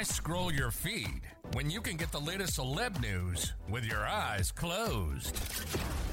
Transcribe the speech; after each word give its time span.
Why 0.00 0.04
scroll 0.04 0.50
your 0.50 0.70
feed 0.70 1.20
when 1.52 1.68
you 1.68 1.82
can 1.82 1.98
get 1.98 2.10
the 2.10 2.18
latest 2.18 2.58
celeb 2.58 3.02
news 3.02 3.52
with 3.68 3.84
your 3.84 4.00
eyes 4.06 4.50
closed? 4.50 5.38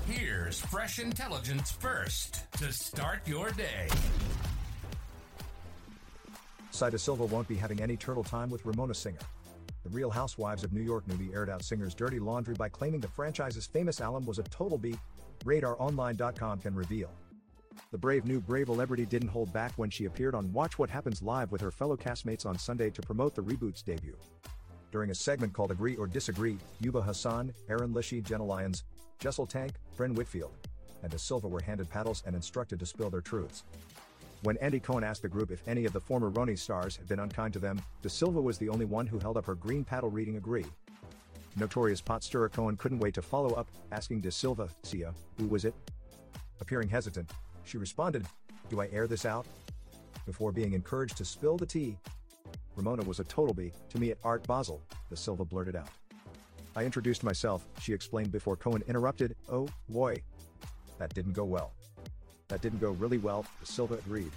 Here's 0.05 0.59
fresh 0.59 0.99
intelligence 0.99 1.71
first 1.71 2.51
to 2.57 2.73
start 2.73 3.25
your 3.25 3.49
day. 3.51 3.87
Sai 6.71 6.89
De 6.89 6.99
Silva 6.99 7.23
won't 7.23 7.47
be 7.47 7.55
having 7.55 7.81
any 7.81 7.95
turtle 7.95 8.25
time 8.25 8.49
with 8.49 8.65
Ramona 8.65 8.93
Singer. 8.93 9.23
The 9.85 9.89
Real 9.91 10.09
Housewives 10.09 10.65
of 10.65 10.73
New 10.73 10.83
York 10.83 11.07
newly 11.07 11.33
aired 11.33 11.49
out 11.49 11.63
Singer's 11.63 11.95
dirty 11.95 12.19
laundry 12.19 12.55
by 12.55 12.67
claiming 12.67 12.99
the 12.99 13.07
franchise's 13.07 13.67
famous 13.67 14.01
alum 14.01 14.25
was 14.25 14.37
a 14.37 14.43
total 14.43 14.77
B. 14.77 14.97
RadarOnline.com 15.45 16.59
can 16.59 16.75
reveal. 16.75 17.09
The 17.91 17.97
brave 17.97 18.25
new 18.25 18.39
Bravo 18.39 18.73
celebrity 18.77 19.07
didn't 19.07 19.29
hold 19.29 19.51
back 19.51 19.71
when 19.75 19.89
she 19.89 20.05
appeared 20.05 20.35
on 20.35 20.53
Watch 20.53 20.77
What 20.77 20.89
Happens 20.89 21.23
Live 21.23 21.51
with 21.51 21.61
her 21.61 21.71
fellow 21.71 21.97
castmates 21.97 22.45
on 22.45 22.59
Sunday 22.59 22.91
to 22.91 23.01
promote 23.01 23.33
the 23.33 23.41
reboot's 23.41 23.81
debut. 23.81 24.15
During 24.91 25.09
a 25.09 25.15
segment 25.15 25.51
called 25.51 25.71
Agree 25.71 25.95
or 25.95 26.05
Disagree, 26.05 26.59
Ubah 26.83 27.03
Hassan, 27.03 27.51
Erin 27.67 27.93
Lichy, 27.93 28.21
Jenna 28.21 28.45
Lyons, 28.45 28.83
Jessel 29.17 29.47
Taank, 29.47 29.71
Brynn 29.97 30.13
Whitfield, 30.13 30.53
and 31.01 31.11
De 31.11 31.17
Silva 31.17 31.47
were 31.47 31.59
handed 31.59 31.89
paddles 31.89 32.21
and 32.27 32.35
instructed 32.35 32.79
to 32.79 32.85
spill 32.85 33.09
their 33.09 33.19
truths. 33.19 33.63
When 34.43 34.57
Andy 34.57 34.79
Cohen 34.79 35.03
asked 35.03 35.23
the 35.23 35.27
group 35.27 35.49
if 35.49 35.67
any 35.67 35.85
of 35.85 35.93
the 35.93 35.99
former 35.99 36.29
RHONY 36.29 36.55
stars 36.59 36.97
had 36.97 37.07
been 37.07 37.19
unkind 37.19 37.53
to 37.53 37.59
them, 37.59 37.81
De 38.03 38.09
Silva 38.09 38.39
was 38.39 38.59
the 38.59 38.69
only 38.69 38.85
one 38.85 39.07
who 39.07 39.17
held 39.17 39.37
up 39.37 39.45
her 39.47 39.55
green 39.55 39.83
paddle 39.83 40.11
reading 40.11 40.37
agree. 40.37 40.65
Notorious 41.55 42.01
pot 42.01 42.23
stirrer 42.23 42.49
Cohen 42.49 42.77
couldn't 42.77 42.99
wait 42.99 43.15
to 43.15 43.23
follow 43.23 43.55
up, 43.55 43.67
asking 43.91 44.21
De 44.21 44.29
Silva, 44.29 44.69
Sai, 44.83 45.05
who 45.39 45.47
was 45.47 45.65
it? 45.65 45.73
Appearing 46.61 46.89
hesitant, 46.89 47.31
she 47.67 47.77
responded, 47.77 48.25
Do 48.69 48.81
I 48.81 48.87
air 48.91 49.07
this 49.07 49.25
out? 49.25 49.45
Before 50.25 50.51
being 50.51 50.73
encouraged 50.73 51.17
to 51.17 51.25
spill 51.25 51.57
the 51.57 51.65
tea. 51.65 51.97
Ramona 52.75 53.03
was 53.03 53.19
a 53.19 53.23
total 53.25 53.53
B 53.53 53.71
to 53.89 53.99
me 53.99 54.11
at 54.11 54.17
Art 54.23 54.45
Basel, 54.47 54.81
De 55.09 55.15
Silva 55.15 55.43
blurted 55.43 55.75
out. 55.75 55.89
I 56.75 56.85
introduced 56.85 57.23
myself, 57.23 57.67
she 57.81 57.91
explained 57.91 58.31
before 58.31 58.55
Cohen 58.55 58.83
interrupted, 58.87 59.35
Oh, 59.51 59.67
boy. 59.89 60.21
That 60.99 61.13
didn't 61.13 61.33
go 61.33 61.43
well. 61.43 61.73
That 62.49 62.61
didn't 62.61 62.79
go 62.79 62.91
really 62.91 63.17
well, 63.17 63.45
De 63.59 63.65
Silva 63.65 63.95
agreed. 63.95 64.31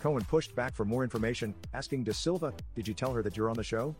Cohen 0.00 0.24
pushed 0.24 0.56
back 0.56 0.74
for 0.74 0.84
more 0.84 1.04
information, 1.04 1.54
asking 1.72 2.02
De 2.02 2.12
Silva, 2.12 2.52
Did 2.74 2.88
you 2.88 2.94
tell 2.94 3.12
her 3.12 3.22
that 3.22 3.36
you're 3.36 3.48
on 3.48 3.56
the 3.56 3.62
show? 3.62 3.94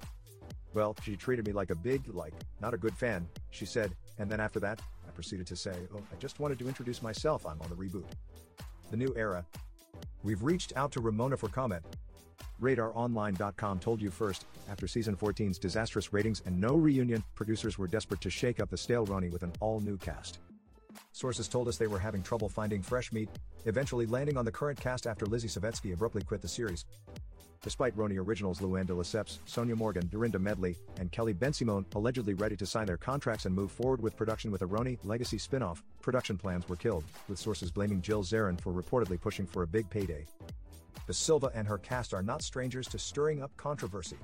Well, 0.75 0.97
she 1.03 1.17
treated 1.17 1.47
me 1.47 1.53
like 1.53 1.71
a 1.71 1.77
big, 1.77 2.13
like, 2.13 2.35
not 2.61 2.75
a 2.75 2.79
good 2.79 2.95
fan, 2.95 3.29
she 3.51 3.65
said, 3.67 3.95
and 4.19 4.29
then 4.29 4.41
after 4.41 4.59
that, 4.61 4.81
I 5.13 5.15
proceeded 5.15 5.47
to 5.49 5.57
say, 5.57 5.75
Oh, 5.95 6.01
I 6.11 6.17
just 6.19 6.41
wanted 6.41 6.59
to 6.61 6.69
introduce 6.69 7.03
myself, 7.03 7.45
I'm 7.47 7.61
on 7.61 7.69
the 7.69 7.77
reboot. 7.77 8.05
The 8.91 8.97
new 8.97 9.13
era. 9.15 9.45
We've 10.23 10.43
reached 10.43 10.73
out 10.75 10.91
to 10.93 11.01
Ramona 11.01 11.37
for 11.37 11.49
comment. 11.49 11.85
RadarOnline.com 12.63 13.79
told 13.81 14.01
you 14.01 14.11
first, 14.11 14.47
after 14.71 14.87
season 14.87 15.15
14's 15.15 15.59
disastrous 15.59 16.13
ratings 16.15 16.43
and 16.47 16.59
no 16.59 16.77
reunion, 16.77 17.23
producers 17.35 17.77
were 17.77 17.89
desperate 17.89 18.23
to 18.23 18.31
shake 18.31 18.59
up 18.59 18.71
the 18.71 18.77
stale 18.77 19.07
RHONY 19.07 19.31
with 19.31 19.43
an 19.43 19.53
all 19.61 19.81
new 19.81 19.99
cast. 19.99 20.39
Sources 21.13 21.47
told 21.47 21.69
us 21.69 21.77
they 21.77 21.87
were 21.87 21.99
having 21.99 22.23
trouble 22.23 22.49
finding 22.49 22.81
fresh 22.81 23.13
meat, 23.13 23.29
eventually 23.67 24.07
landing 24.07 24.39
on 24.39 24.47
the 24.47 24.53
current 24.53 24.81
cast 24.81 25.07
after 25.07 25.27
Lizzie 25.27 25.49
Savetsky 25.49 25.93
abruptly 25.93 26.23
quit 26.23 26.41
the 26.41 26.49
series. 26.49 26.87
Despite 27.63 27.97
RHONY 27.97 28.19
originals 28.19 28.59
Luann 28.59 28.87
de 28.87 28.93
Lesseps, 28.93 29.39
Sonja 29.47 29.77
Morgan, 29.77 30.09
Dorinda 30.09 30.39
Medley, 30.39 30.77
and 30.99 31.13
Kelly 31.13 31.33
Bensimon 31.33 31.85
allegedly 31.95 32.35
ready 32.35 32.57
to 32.57 32.67
sign 32.67 32.87
their 32.87 32.97
contracts 32.97 33.47
and 33.47 33.55
move 33.55 33.71
forward 33.71 34.03
with 34.03 34.17
production 34.17 34.51
with 34.51 34.63
a 34.63 34.67
RHONY 34.67 34.99
legacy 35.05 35.39
spin-off, 35.39 35.85
production 36.01 36.37
plans 36.37 36.69
were 36.69 36.75
killed, 36.75 37.05
with 37.29 37.39
sources 37.39 37.71
blaming 37.71 38.03
Jill 38.03 38.25
Zarin 38.25 38.61
for 38.61 38.73
reportedly 38.73 39.21
pushing 39.21 39.47
for 39.47 39.63
a 39.63 39.67
big 39.67 39.89
payday. 39.91 40.27
De 41.07 41.13
Silva 41.13 41.53
and 41.55 41.69
her 41.69 41.79
cast 41.79 42.13
are 42.13 42.23
not 42.23 42.43
strangers 42.43 42.89
to 42.89 42.99
stirring 42.99 43.41
up 43.41 43.57
controversy. 43.57 44.19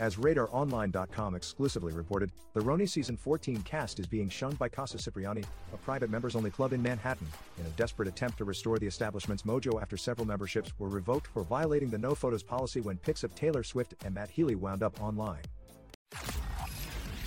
As 0.00 0.16
RadarOnline.com 0.16 1.34
exclusively 1.34 1.92
reported, 1.92 2.32
the 2.54 2.60
RHONY 2.60 2.88
Season 2.88 3.18
14 3.18 3.60
cast 3.64 4.00
is 4.00 4.06
being 4.06 4.30
shunned 4.30 4.58
by 4.58 4.66
Casa 4.66 4.96
Cipriani, 4.96 5.44
a 5.74 5.76
private 5.76 6.08
members-only 6.08 6.50
club 6.50 6.72
in 6.72 6.82
Manhattan, 6.82 7.26
in 7.58 7.66
a 7.66 7.70
desperate 7.70 8.08
attempt 8.08 8.38
to 8.38 8.46
restore 8.46 8.78
the 8.78 8.86
establishment's 8.86 9.42
mojo 9.42 9.80
after 9.80 9.98
several 9.98 10.26
memberships 10.26 10.72
were 10.78 10.88
revoked 10.88 11.26
for 11.26 11.44
violating 11.44 11.90
the 11.90 11.98
no 11.98 12.14
photos 12.14 12.42
policy 12.42 12.80
when 12.80 12.96
pics 12.96 13.22
of 13.24 13.34
Taylor 13.34 13.62
Swift 13.62 13.94
and 14.02 14.14
Matt 14.14 14.30
Healy 14.30 14.54
wound 14.54 14.82
up 14.82 14.98
online. 15.02 15.42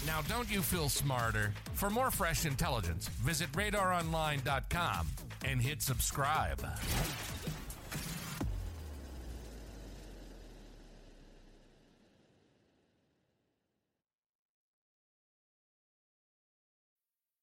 Now, 0.07 0.23
don't 0.27 0.51
you 0.51 0.63
feel 0.63 0.89
smarter? 0.89 1.53
For 1.75 1.91
more 1.91 2.09
fresh 2.09 2.47
intelligence, 2.47 3.07
visit 3.07 3.51
radaronline.com 3.51 5.07
and 5.45 5.61
hit 5.61 5.83
subscribe. 5.83 6.59